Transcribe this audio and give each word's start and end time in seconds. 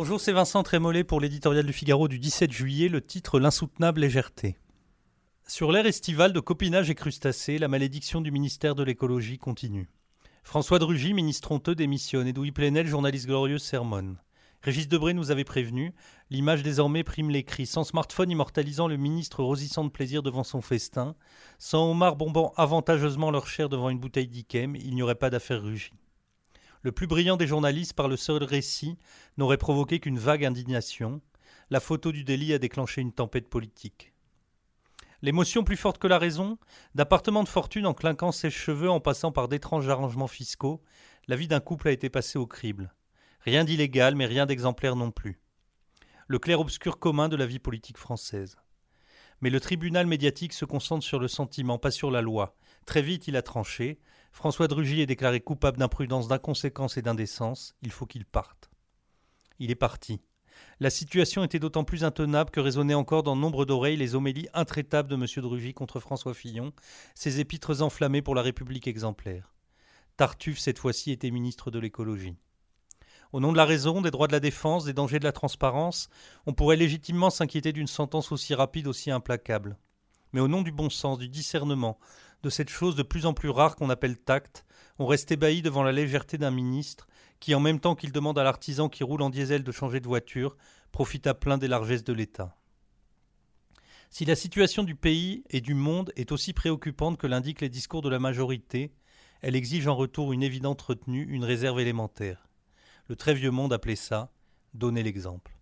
Bonjour, 0.00 0.20
c'est 0.20 0.30
Vincent 0.30 0.62
Trémollet 0.62 1.02
pour 1.02 1.20
l'éditorial 1.20 1.66
du 1.66 1.72
Figaro 1.72 2.06
du 2.06 2.20
17 2.20 2.52
juillet, 2.52 2.88
le 2.88 3.04
titre 3.04 3.40
L'insoutenable 3.40 4.02
légèreté. 4.02 4.56
Sur 5.48 5.72
l'ère 5.72 5.86
estivale 5.86 6.32
de 6.32 6.38
copinage 6.38 6.88
et 6.88 6.94
crustacés, 6.94 7.58
la 7.58 7.66
malédiction 7.66 8.20
du 8.20 8.30
ministère 8.30 8.76
de 8.76 8.84
l'écologie 8.84 9.38
continue. 9.38 9.90
François 10.44 10.78
Drugy, 10.78 11.14
ministre 11.14 11.50
honteux, 11.50 11.74
démissionne. 11.74 12.28
Edoui 12.28 12.52
Plenel, 12.52 12.86
journaliste 12.86 13.26
glorieuse, 13.26 13.64
sermonne. 13.64 14.18
Régis 14.62 14.86
Debray 14.86 15.14
nous 15.14 15.32
avait 15.32 15.42
prévenu, 15.42 15.92
l'image 16.30 16.62
désormais 16.62 17.02
prime 17.02 17.30
les 17.30 17.42
cris, 17.42 17.66
sans 17.66 17.82
smartphone 17.82 18.30
immortalisant 18.30 18.86
le 18.86 18.98
ministre 18.98 19.42
rosissant 19.42 19.82
de 19.82 19.90
plaisir 19.90 20.22
devant 20.22 20.44
son 20.44 20.60
festin, 20.60 21.16
sans 21.58 21.90
homards 21.90 22.14
bombant 22.14 22.52
avantageusement 22.56 23.32
leur 23.32 23.48
chair 23.48 23.68
devant 23.68 23.90
une 23.90 23.98
bouteille 23.98 24.28
d'Ikem, 24.28 24.76
il 24.76 24.94
n'y 24.94 25.02
aurait 25.02 25.16
pas 25.16 25.30
d'affaire 25.30 25.60
rugie 25.60 25.90
le 26.82 26.92
plus 26.92 27.06
brillant 27.06 27.36
des 27.36 27.46
journalistes 27.46 27.94
par 27.94 28.08
le 28.08 28.16
seul 28.16 28.42
récit 28.42 28.96
n'aurait 29.36 29.56
provoqué 29.56 30.00
qu'une 30.00 30.18
vague 30.18 30.44
indignation. 30.44 31.20
La 31.70 31.80
photo 31.80 32.12
du 32.12 32.24
délit 32.24 32.52
a 32.52 32.58
déclenché 32.58 33.00
une 33.00 33.12
tempête 33.12 33.48
politique. 33.48 34.12
L'émotion 35.20 35.64
plus 35.64 35.76
forte 35.76 35.98
que 35.98 36.06
la 36.06 36.18
raison, 36.18 36.58
d'appartement 36.94 37.42
de 37.42 37.48
fortune 37.48 37.86
en 37.86 37.94
clinquant 37.94 38.30
ses 38.30 38.50
cheveux 38.50 38.90
en 38.90 39.00
passant 39.00 39.32
par 39.32 39.48
d'étranges 39.48 39.88
arrangements 39.88 40.28
fiscaux, 40.28 40.80
la 41.26 41.36
vie 41.36 41.48
d'un 41.48 41.60
couple 41.60 41.88
a 41.88 41.92
été 41.92 42.08
passée 42.08 42.38
au 42.38 42.46
crible. 42.46 42.94
Rien 43.40 43.64
d'illégal, 43.64 44.14
mais 44.14 44.26
rien 44.26 44.46
d'exemplaire 44.46 44.94
non 44.94 45.10
plus. 45.10 45.40
Le 46.28 46.38
clair-obscur 46.38 46.98
commun 46.98 47.28
de 47.28 47.36
la 47.36 47.46
vie 47.46 47.58
politique 47.58 47.98
française. 47.98 48.58
Mais 49.40 49.50
le 49.50 49.60
tribunal 49.60 50.06
médiatique 50.06 50.52
se 50.52 50.64
concentre 50.64 51.04
sur 51.04 51.18
le 51.18 51.28
sentiment, 51.28 51.78
pas 51.78 51.90
sur 51.90 52.10
la 52.10 52.22
loi. 52.22 52.56
Très 52.86 53.02
vite, 53.02 53.28
il 53.28 53.36
a 53.36 53.42
tranché. 53.42 53.98
François 54.32 54.68
Drugy 54.68 55.00
est 55.00 55.06
déclaré 55.06 55.40
coupable 55.40 55.78
d'imprudence, 55.78 56.28
d'inconséquence 56.28 56.96
et 56.96 57.02
d'indécence. 57.02 57.74
Il 57.82 57.92
faut 57.92 58.06
qu'il 58.06 58.24
parte. 58.24 58.70
Il 59.58 59.70
est 59.70 59.76
parti. 59.76 60.20
La 60.80 60.90
situation 60.90 61.44
était 61.44 61.58
d'autant 61.58 61.84
plus 61.84 62.04
intenable 62.04 62.50
que 62.50 62.60
résonnaient 62.60 62.94
encore 62.94 63.22
dans 63.22 63.36
nombre 63.36 63.64
d'oreilles 63.64 63.96
les 63.96 64.14
homélies 64.14 64.48
intraitables 64.54 65.08
de 65.08 65.14
M. 65.14 65.26
Drugy 65.42 65.74
contre 65.74 66.00
François 66.00 66.34
Fillon, 66.34 66.72
ses 67.14 67.40
épîtres 67.40 67.82
enflammées 67.82 68.22
pour 68.22 68.34
la 68.34 68.42
République 68.42 68.88
exemplaire. 68.88 69.54
Tartuffe, 70.16 70.58
cette 70.58 70.78
fois-ci, 70.78 71.12
était 71.12 71.30
ministre 71.30 71.70
de 71.70 71.78
l'écologie. 71.78 72.36
Au 73.32 73.40
nom 73.40 73.52
de 73.52 73.58
la 73.58 73.66
raison, 73.66 74.00
des 74.00 74.10
droits 74.10 74.26
de 74.26 74.32
la 74.32 74.40
défense, 74.40 74.86
des 74.86 74.94
dangers 74.94 75.18
de 75.18 75.24
la 75.24 75.32
transparence, 75.32 76.08
on 76.46 76.54
pourrait 76.54 76.76
légitimement 76.76 77.28
s'inquiéter 77.28 77.72
d'une 77.72 77.86
sentence 77.86 78.32
aussi 78.32 78.54
rapide, 78.54 78.86
aussi 78.86 79.10
implacable. 79.10 79.76
Mais 80.32 80.40
au 80.40 80.48
nom 80.48 80.62
du 80.62 80.72
bon 80.72 80.88
sens, 80.88 81.18
du 81.18 81.28
discernement, 81.28 81.98
de 82.42 82.48
cette 82.48 82.70
chose 82.70 82.96
de 82.96 83.02
plus 83.02 83.26
en 83.26 83.34
plus 83.34 83.50
rare 83.50 83.76
qu'on 83.76 83.90
appelle 83.90 84.18
tact, 84.18 84.64
on 84.98 85.06
reste 85.06 85.30
ébahi 85.30 85.60
devant 85.60 85.82
la 85.82 85.92
légèreté 85.92 86.38
d'un 86.38 86.50
ministre 86.50 87.06
qui, 87.38 87.54
en 87.54 87.60
même 87.60 87.80
temps 87.80 87.94
qu'il 87.94 88.12
demande 88.12 88.38
à 88.38 88.44
l'artisan 88.44 88.88
qui 88.88 89.04
roule 89.04 89.22
en 89.22 89.30
diesel 89.30 89.62
de 89.62 89.72
changer 89.72 90.00
de 90.00 90.08
voiture, 90.08 90.56
profite 90.90 91.26
à 91.26 91.34
plein 91.34 91.58
des 91.58 91.68
largesses 91.68 92.04
de 92.04 92.14
l'État. 92.14 92.56
Si 94.08 94.24
la 94.24 94.36
situation 94.36 94.84
du 94.84 94.94
pays 94.94 95.44
et 95.50 95.60
du 95.60 95.74
monde 95.74 96.12
est 96.16 96.32
aussi 96.32 96.54
préoccupante 96.54 97.18
que 97.18 97.26
l'indiquent 97.26 97.60
les 97.60 97.68
discours 97.68 98.00
de 98.00 98.08
la 98.08 98.18
majorité, 98.18 98.94
elle 99.42 99.54
exige 99.54 99.86
en 99.86 99.94
retour 99.94 100.32
une 100.32 100.42
évidente 100.42 100.80
retenue, 100.80 101.26
une 101.28 101.44
réserve 101.44 101.78
élémentaire. 101.78 102.47
Le 103.08 103.16
très 103.16 103.34
vieux 103.34 103.50
monde 103.50 103.72
appelait 103.72 103.96
ça 103.96 104.30
donner 104.74 105.02
l'exemple. 105.02 105.57